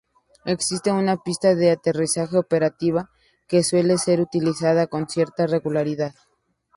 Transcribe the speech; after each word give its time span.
Existe 0.45 0.91
una 0.91 1.17
pista 1.17 1.53
de 1.53 1.69
aterrizaje 1.69 2.35
operativa 2.35 3.11
que 3.47 3.61
suele 3.63 3.99
ser 3.99 4.19
utilizada 4.19 4.87
con 4.87 5.07
cierta 5.07 5.45
regularidad. 5.45 6.15